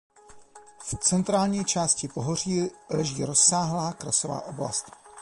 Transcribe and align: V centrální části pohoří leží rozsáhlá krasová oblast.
V 0.79 0.95
centrální 0.99 1.65
části 1.65 2.07
pohoří 2.07 2.69
leží 2.89 3.25
rozsáhlá 3.25 3.93
krasová 3.93 4.41
oblast. 4.41 4.91